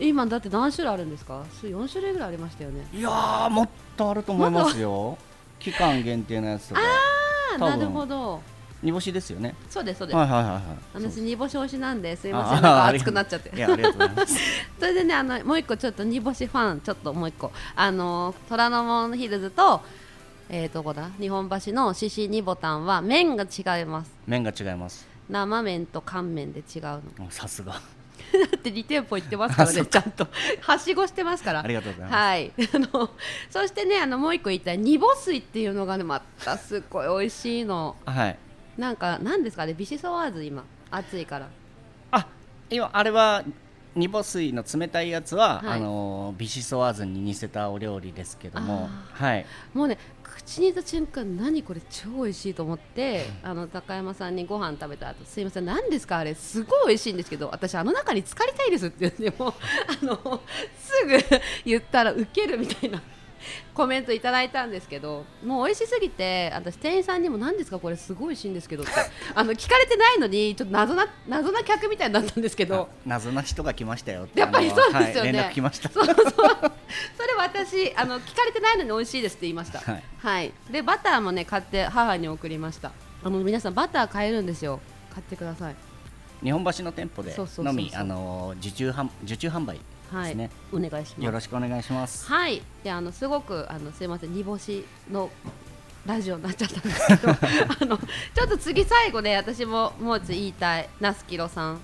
[0.00, 1.44] 今だって何種類あるんですか？
[1.60, 2.86] す4種類ぐらいありましたよね。
[2.92, 5.16] いやーもっとあると思いますよ。
[5.60, 6.80] 期間限定のやつとか。
[6.80, 8.40] ああなるほど。
[8.82, 9.54] 煮干しですよね。
[9.70, 10.62] そうですそうです、はいはいはいはい。
[10.94, 12.54] 私煮干し推しなんですいあません。
[12.54, 13.54] なんかあ熱くなっちゃって。
[13.54, 14.36] いやありがとうございます。
[14.80, 17.52] それでねあのもう一個ちょっと煮干しファンちょっともう一個。
[17.76, 19.82] あの虎ノ門ヒルズと
[20.54, 21.08] えー、どこだ？
[21.18, 24.12] 日本橋のしし煮ボタンは麺が違います。
[24.26, 25.08] 麺が違います。
[25.30, 27.02] 生麺と乾麺で違うの。
[27.30, 27.72] さすが。
[27.72, 27.78] だ
[28.58, 29.84] って2店舗行ってますからね。
[29.86, 30.28] ちゃんと。
[30.60, 31.60] はしごしてますから。
[31.60, 32.14] ありがとうございます。
[32.14, 32.52] はい。
[32.74, 33.10] あの
[33.48, 34.78] そしてねあのもう一個言いたい。
[34.78, 37.96] 煮干水っていうのがねまたすっごい美味しいの。
[38.04, 38.38] はい。
[38.76, 39.72] なんかなんですかね？
[39.72, 40.64] ビシソワーズ今。
[40.90, 41.48] 暑いから。
[42.10, 42.26] あ
[42.68, 43.42] 今あれは
[43.94, 45.78] 煮干水の冷たいやつは、はい。
[45.78, 49.46] あのビシソワーズに似せたお料理ですけどもはい。
[49.74, 56.18] もうね口に入れた瞬間何これ超美味しいと思ってあの高山さんにご飯食べた後すいません何ですか？
[56.18, 59.54] あれすごい美味しいんですけど私あの中に浸かりたいですって言っても
[60.02, 60.40] あの
[60.78, 61.18] すぐ
[61.66, 63.02] 言ったらウケるみたいな
[63.74, 68.92] コメントいただいたんですけどもう美味しすぎて私店員さんにも何ですかこれすごい美味しいんですけどって
[69.34, 75.28] あの聞かれてないのにちょっと謎な謎な客みたいになったんですけど謎な人が来ましたよってやっぱりそうですよね。
[75.28, 75.88] はい連絡来ました。
[75.88, 76.14] そうそう。
[76.16, 76.26] そ
[77.26, 79.80] れ私あの聞かれてないのに美味しいですって言いました。
[79.80, 80.02] はい。
[80.18, 80.52] はい。
[80.70, 82.92] でバターもね買って母に送りました。
[83.24, 84.80] あの皆さんバター買えるんですよ。
[85.12, 85.76] 買ってください。
[86.42, 89.36] 日本橋の店舗でのみあの受注販受
[90.12, 90.50] 注販売はい、ですね。
[90.72, 91.24] お願いします。
[91.24, 92.26] よろしくお願いします。
[92.26, 95.30] はい、であのすごくあのすいません煮干しの
[96.06, 97.30] ラジオになっちゃったんですけど
[97.80, 101.80] あのちょっと次最後ね私ももう一つ言いたい那須キロさん。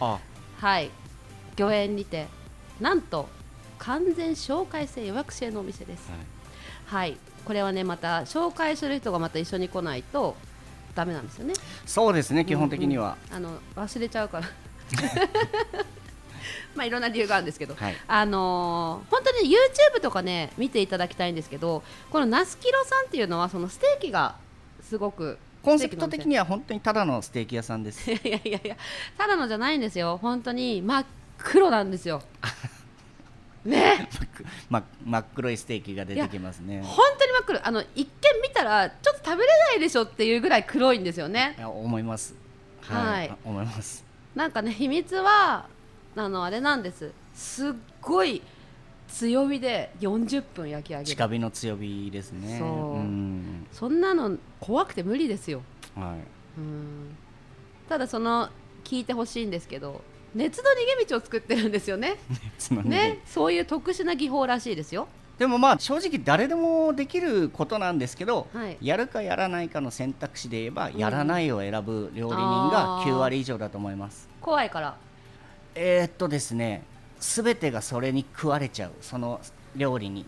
[0.00, 0.18] あ。
[0.58, 0.90] はい。
[1.58, 2.26] 御苑にて
[2.80, 3.28] なんと
[3.78, 6.10] 完全紹介制予約制のお店です。
[6.86, 7.16] はい。
[7.44, 10.36] これはねまた紹介する人がまた一緒に来ないと
[10.94, 11.54] ダメなんですよね。
[11.86, 14.48] そうですね基本的には、あの忘れちゃうから
[16.74, 17.96] まあいろんな理由があるんですけど、はい。
[18.06, 24.36] あのー本当に YouTube とかね見ていただきたいんですけどこのナスキロさんっていうのはそのステーキが
[24.82, 28.10] すごくコンセプト的には本当にただのステーキ屋さんです。
[28.10, 28.76] いやいやいや
[29.16, 30.18] ただのじゃないんですよ。
[30.20, 31.04] 本当に真っ
[31.38, 32.22] 黒なんですよ。
[33.64, 34.08] ね。
[34.70, 36.82] ま真っ黒いステーキが出てきますね。
[36.82, 37.66] 本当に真っ黒。
[37.66, 41.56] あの一見見たらちょっと食べれないでしょっていうぐらい黒いんですよね。
[41.60, 42.34] 思います。
[42.82, 43.36] はい。
[43.44, 44.04] 思います。
[44.34, 45.66] なんかね秘密は
[46.18, 47.12] あのあれなんです。
[47.34, 48.42] すっごい
[49.08, 51.06] 強火で40分焼き上げる。
[51.06, 52.58] 近火の強火ですね。
[52.58, 52.68] そう。
[52.68, 53.66] うん。
[53.72, 55.62] そんなの怖くて無理ですよ。
[55.94, 56.58] はい。
[56.58, 57.16] うん。
[57.88, 58.48] ただその
[58.84, 60.02] 聞いてほしいんですけど
[60.34, 62.16] 熱の逃げ道を作ってるんですよね。
[62.84, 63.20] ね。
[63.24, 65.08] そういう特殊な技法らしいですよ。
[65.38, 68.76] でもまあ正直誰でもできることなんですけど、はい。
[68.82, 70.96] やるかやらないかの選択肢で言えば、ん。
[70.96, 73.14] やらないを選ぶ料理人あがー。
[73.14, 74.28] 9割以上だと思います。
[74.40, 74.96] 怖いから
[75.80, 76.82] えー、っとですね
[77.20, 79.40] 全てがそれに食われちゃうその
[79.76, 80.24] 料理に。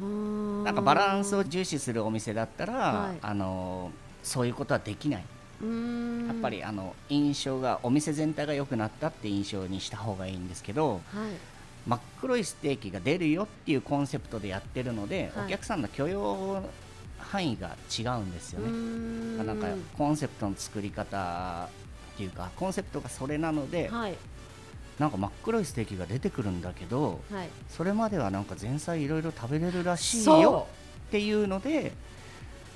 [0.64, 3.18] ななんかバランスを重視するお店だったら、はい。
[3.20, 3.90] あの
[4.22, 5.24] そういうことはできない。
[5.62, 11.00] やっぱりあの印象がお店全体が良くなったって印象にした方がいいんですけどはい。
[11.86, 15.46] 真っ黒いステーキが出るよっていうコンセプトでやってるので、はい。
[15.46, 16.62] お客さんの許容
[17.18, 18.70] 範囲が違うんですよね。
[18.70, 19.46] ん。
[19.46, 21.68] なんかコンセプトの作り方
[22.14, 24.16] っていうかコンセプトがそれなので、はい
[25.00, 27.48] なんか真っ黒いステーキが出てくるんだけどはい。
[27.68, 30.66] それまではなんか前菜いろいろ食べれるらしいよ
[31.08, 31.92] っていうので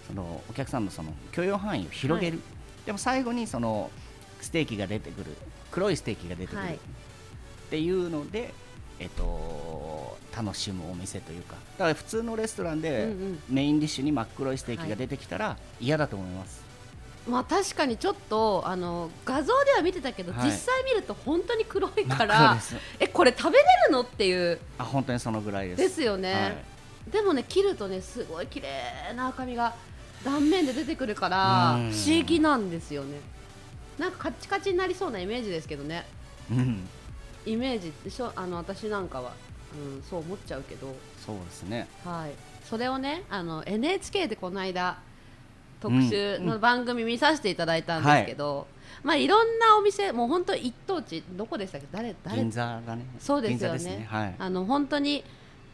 [0.09, 2.41] そのお客さんのその許容範囲を広げる、
[2.85, 3.91] でも最後にその
[4.41, 5.31] ステーキが出てくる。
[5.71, 6.75] 黒いステーキが出てくる、はい。
[6.75, 6.79] っ
[7.71, 8.53] ていうので、
[8.99, 11.57] えっと、楽しむお店というか。
[11.79, 16.63] だから普通のレストランでんメインディッシュに真っ黒いステーキが出てきたら嫌だと思います、
[17.29, 20.47] まあ確かにちょっとあの画像では見てたけど、はい。
[20.47, 22.77] 実際見ると本当に黒い真っ黒からです。
[23.01, 24.03] えこれ食べれるの？
[24.03, 24.61] っていう。
[24.79, 25.83] あ本当にそのぐらいです。
[25.83, 27.11] ですよね、はい。
[27.11, 29.75] でもね切るとねすごい綺麗な赤みが
[30.25, 31.91] 断面で出てくるからうん。
[31.93, 33.19] 不思議なんですよね。
[33.99, 36.05] なんかカチカチになりそうなイメージですけどね。
[36.51, 36.87] うん、
[37.47, 39.33] イメージでしょあの私なんかは、
[39.73, 40.95] うん、そう思っちゃうけど。
[41.25, 41.89] そうですね。
[42.05, 42.33] はい。
[42.69, 44.99] それをねあの NHK でこの間
[45.85, 48.67] 特集の番組見させていただいたんですけど、
[49.03, 51.87] まあいろんなお店もう本当一等地どこでしたっけ？
[51.93, 52.37] 誰誰？
[52.39, 53.05] 銀座がね。
[53.19, 53.79] そうですよね。
[53.79, 54.35] 銀座ですはい。
[54.39, 55.23] あの本当に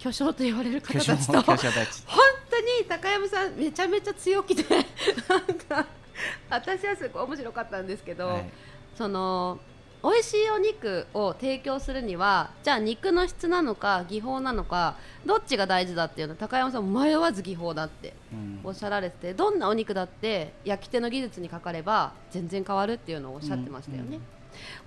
[0.01, 1.69] 巨匠と言われる方たちと本当に
[2.89, 4.65] 高山さんめちゃめちゃ強気で
[5.29, 5.87] なんか
[6.49, 8.51] 私はすごい面白かったんですけど、はい。
[8.97, 9.59] その
[10.03, 18.61] 美味しいお肉を提供するにはじゃあ肉の質なのか技法なのかどっちが大事だっていうの高山さん迷わず技法だってうん。
[18.65, 24.09] おっしゃられててどんなお肉だって焼き手の技術にかかれば全然変わるっていうのをおっしゃってましたよね。
[24.09, 24.21] うんうん。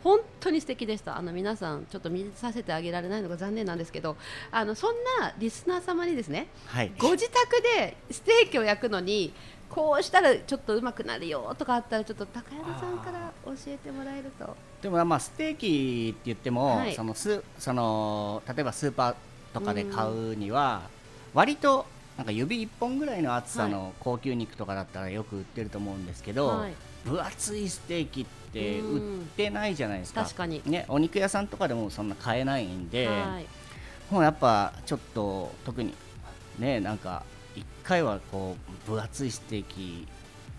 [0.03, 1.17] 本当に素敵でした。
[1.17, 4.17] あの皆さんちょっと見させてあげられないのが残念なんですけど
[4.51, 6.91] あのそんなリスナー様にですねはい。
[6.97, 9.33] ご自宅でステーキを焼くのに
[9.69, 16.93] こうしたらちょっとうまくなるよとかあったらちょっと高山さんから教えてもらえるとでもまあステーキって言っても、はい。
[16.93, 19.15] そのスその例えばスーパー
[19.53, 20.81] とかで買うには
[21.33, 21.85] 割と
[22.17, 26.73] なんか指1本ぐらいの厚さの高級肉とかだったらよく売ってると思うんですけど、はい。
[27.05, 29.19] 分厚いステーキってうん。
[29.19, 30.23] 売ってないじゃないですか。
[30.23, 30.61] 確かに。
[30.65, 33.45] ね、お肉屋さんとかでもそんな買えないんで、はい。
[34.11, 35.93] もうやっぱちょっと特に
[36.59, 37.23] ねなんか
[37.55, 40.07] 1回はこう分厚いステーキ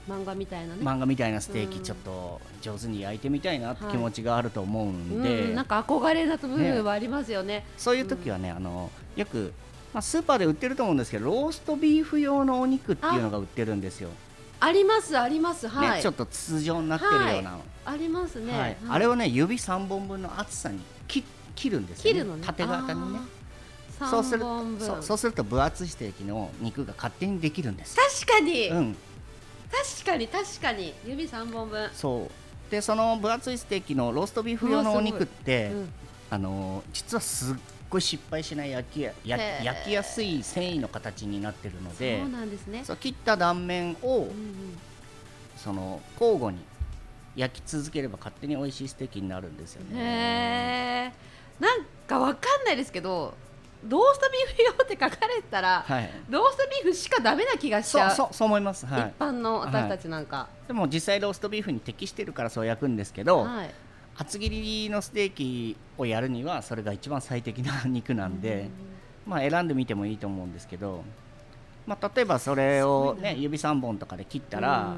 [0.09, 1.71] 漫画みたいなね、漫画みたいなステーうん。
[1.71, 3.93] キちょっと上手に焼いてみたいなってはい。
[3.93, 7.65] 気持ちがあると思うんで、うん、なんか憧れな部分はありますよね。
[7.79, 9.53] そういう時はね、あのよく、
[9.93, 14.11] まあ、スーパーで売ってると思うんですけどローストビーフ用のお肉っていうのが売ってるんですよ、
[14.61, 15.69] ありますあります。
[15.69, 18.61] はい、ね、ちょっと筒状になってるような、ありますね、はい。
[18.61, 18.77] はい。
[18.89, 22.43] あれをね指3本分の厚さに切切るんですよ、ね、切るのね。
[22.45, 23.21] 縦型にね。
[24.01, 27.97] あそうするそうそうすると分厚いステーキの肉が勝手にできるんです。
[28.27, 28.97] 確かに、うん、
[29.71, 30.95] 確かに確かに。
[31.07, 32.71] 指三本分、そう。
[32.71, 35.89] でその分厚いステーキのローストビーフ用のお肉って、うん。
[36.31, 37.57] あの実はすっ
[37.89, 42.83] ごい失敗しない焼きや焼きやすい繊維の形になってるのでそうなんですね。
[42.85, 44.79] そう切った断面をうんうん。
[45.57, 46.61] その交互に
[47.37, 51.15] 焼き続ければ勝手に美味しいステーキになるんですよね。
[51.61, 53.35] なんかわかんないですけど
[53.89, 58.15] ローストビーフ用って書かれたら、はい、ローストビーフしかダメな気がしちゃう。
[58.15, 58.87] そうそう思います。
[58.87, 59.01] はい。
[59.11, 59.19] 一。
[59.19, 63.71] 般の私たちなんか、でも実際ローストビーフに適してるからそう焼くんですけど、はい。
[64.17, 68.69] 厚切りのステーキをやるにはそれが一番最適な肉なんで、
[69.27, 71.03] まあ、選んでみてもいいと思うんですけど、
[71.87, 74.97] まあ、例えばそれを、ね、指3本とかで切ったら、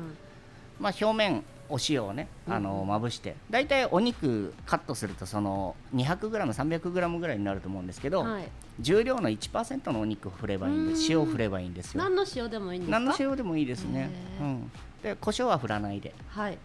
[0.78, 8.48] まあ、表面お塩をねあのまぶして大体お肉カットするとその 200g300g ぐらいになると思うんですけど、はい、
[8.80, 12.02] 重量の1%のお肉を振ればいいんですうん塩を振ればいいんですよ。
[12.02, 12.98] 何の塩でもいいんですか？
[12.98, 14.10] 何の塩でもいいですね、
[14.40, 14.70] うん、
[15.02, 16.14] で胡椒は振らないで。
[16.28, 16.58] はい。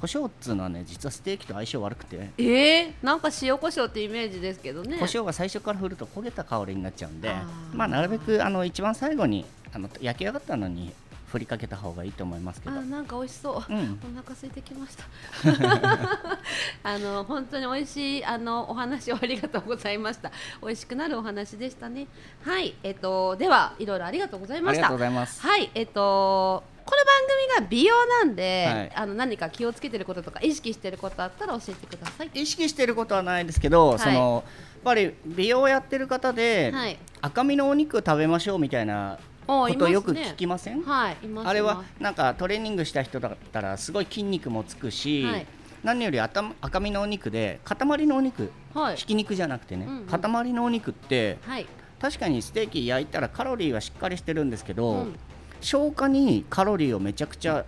[0.00, 2.30] 胡椒っつうのはね実はステーキと相性悪くて。
[2.38, 4.98] えー、なんか塩コショウってイメージですけどね。
[4.98, 7.32] 胡椒が最初から振ると焦げた香りになっちゃうんで。
[7.72, 10.92] まあなるべくあの一番最後にあの焼き上がったのに
[11.28, 12.76] 振りかけた方がいいと思いますけど。
[12.76, 14.00] あなんか美味しそう、うん。
[14.02, 15.04] お腹空いてきました。
[16.82, 20.32] あの本当に美味しいあのお話をありがとうございました。
[20.62, 22.06] 美味しくなるお話でしたね。
[22.42, 24.86] はいえっとではいろいろありがとうございました。
[24.86, 25.42] ありがとうございます。
[25.42, 28.92] はいえっとこの番組が美容なんで、はい。
[28.94, 32.30] あの何か気をつけてることとか意識してることあったら教えてください。
[32.32, 33.98] 意識してることはないですけど、い。
[33.98, 36.98] そのやっぱり美容やってる方で、はい。
[37.20, 45.46] 赤身のお肉を食べましょうみたいなことよく聞きません、はいあれはなんかトレーニングした人だったらすごい筋肉もつくし、はい。
[45.82, 48.96] 何より赤赤身のお肉で塊のお肉、すはい。
[48.96, 50.06] ひき肉じゃなくてね、うんうん。
[50.06, 51.66] 塊のお肉ってはい。
[52.00, 55.16] 確かにステーキ焼いたらカロリーはしっかりしてるんですけど、うん。
[55.60, 57.64] 消化にカロリーをめちゃくちゃ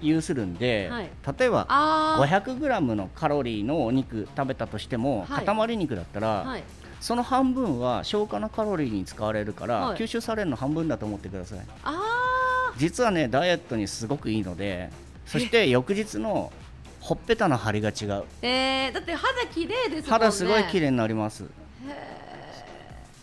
[0.00, 1.10] 有するんで、はい。
[1.38, 2.42] 例えばあー。
[2.42, 5.44] 500g のカロリーのお肉食べたとしても、はい。
[5.44, 6.62] 塊肉だったら、はい
[7.00, 9.98] その半分は消化のカロリーに使われるから、はい。
[9.98, 11.58] 吸収されるの半分だと思ってください。
[11.84, 14.90] あ実はねダイエットにすごくいいので
[15.26, 16.52] そして翌日の
[17.00, 17.94] ほっぺたの張りが違う。
[17.96, 20.02] ーえー、だって肌綺麗ですもんね。
[20.10, 21.44] 肌すごい綺麗麗になります。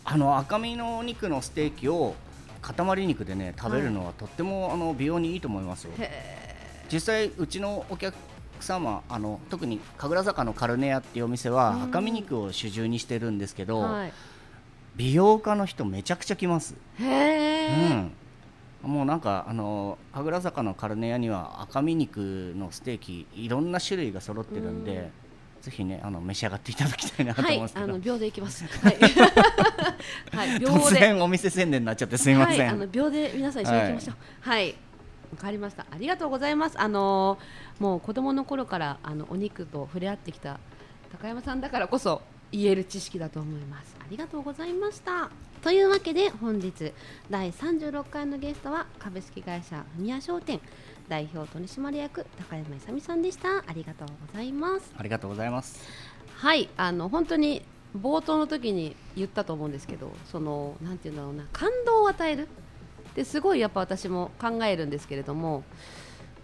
[0.04, 2.16] あの赤身のお肉のステーキを
[2.62, 5.92] 塊肉でね食べるのはとってもあの美容にいいと思いますよ。
[6.92, 8.16] 実際うちのお客
[8.64, 14.14] 様あの特に神楽坂のカルネアっていうお店は赤身肉を主従にしてるんですけど、はい
[14.98, 18.12] 美容家の人めちゃくちゃ来ます、へえ、
[18.84, 25.12] うん、もうなんかあの神楽坂のカルネアには赤身肉のステーキいろんな種類が揃ってるんで、
[25.62, 28.66] ぜひねあの召し上がっていただきたいなと思はいうんです、けど、あの秒で行きます。
[28.84, 28.98] はい、
[30.52, 31.00] はい、秒突で。
[31.00, 34.16] 然お店宣伝になっちゃってすみません、はい、あの秒で皆さん一緒に行きましょう。
[34.42, 34.76] はい。
[35.32, 35.86] わかりました。
[35.92, 36.80] ありがとうございます。
[36.80, 40.60] あのーもう子供の頃からあのお肉と触れ合ってきた
[41.12, 43.96] 高山さんだからこそ言える知識だと思います。
[44.00, 45.30] ありがとうございました。
[45.62, 46.94] というわけで本日
[47.30, 50.62] 第36回のゲストは株式会社ふみや商店
[51.10, 53.58] 代表取締役高山勇美さんでした。
[53.68, 54.94] ありがとうございます。
[54.98, 55.80] ありがとうございます
[56.36, 57.64] はいあの本当に
[58.00, 65.64] 冒頭の時に言ったと思うんですけどそのなんていうんだろうな感動を与えるってすごいやっぱ私も考えるんですけれども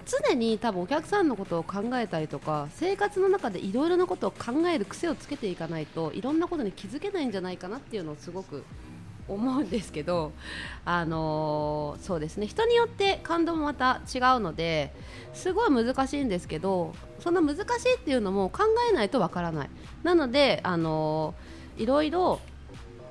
[0.06, 8.64] 常に多分お客さんのことを考えたりとか生活の中でいろいろなことを考える癖をつけていかないといろんなことに気づけないんじゃないかなっていうのをすごく
[9.28, 10.34] 思うんですけど、
[10.84, 12.46] あのーそうですね。
[12.46, 14.94] 人によって感動もまた違うので
[15.34, 19.70] すごい難しいんですけどその難しいっていうのも考えないとわからない。
[20.04, 22.40] なので、あのーいろいろ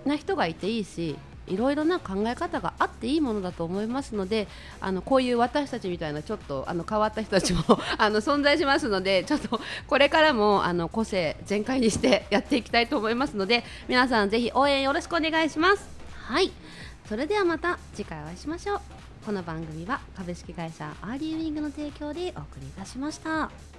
[0.05, 4.49] な人がいていいしいろいろな考え方があっていいものだと思いますので
[4.81, 7.63] あのこういう私たちみたいなちょっとあの変わった人たちも
[7.99, 15.89] あの存在しますのでちょっとこれからもあの個性全開にしてやっていきたいと思いますので皆さんぜひ応援よろしくお願いします。
[16.23, 16.53] はい。
[17.09, 18.81] それではまた次回お会いしましょう。
[19.25, 23.72] この番組は株式会社アーリーウィングの提供でお送りいたしました。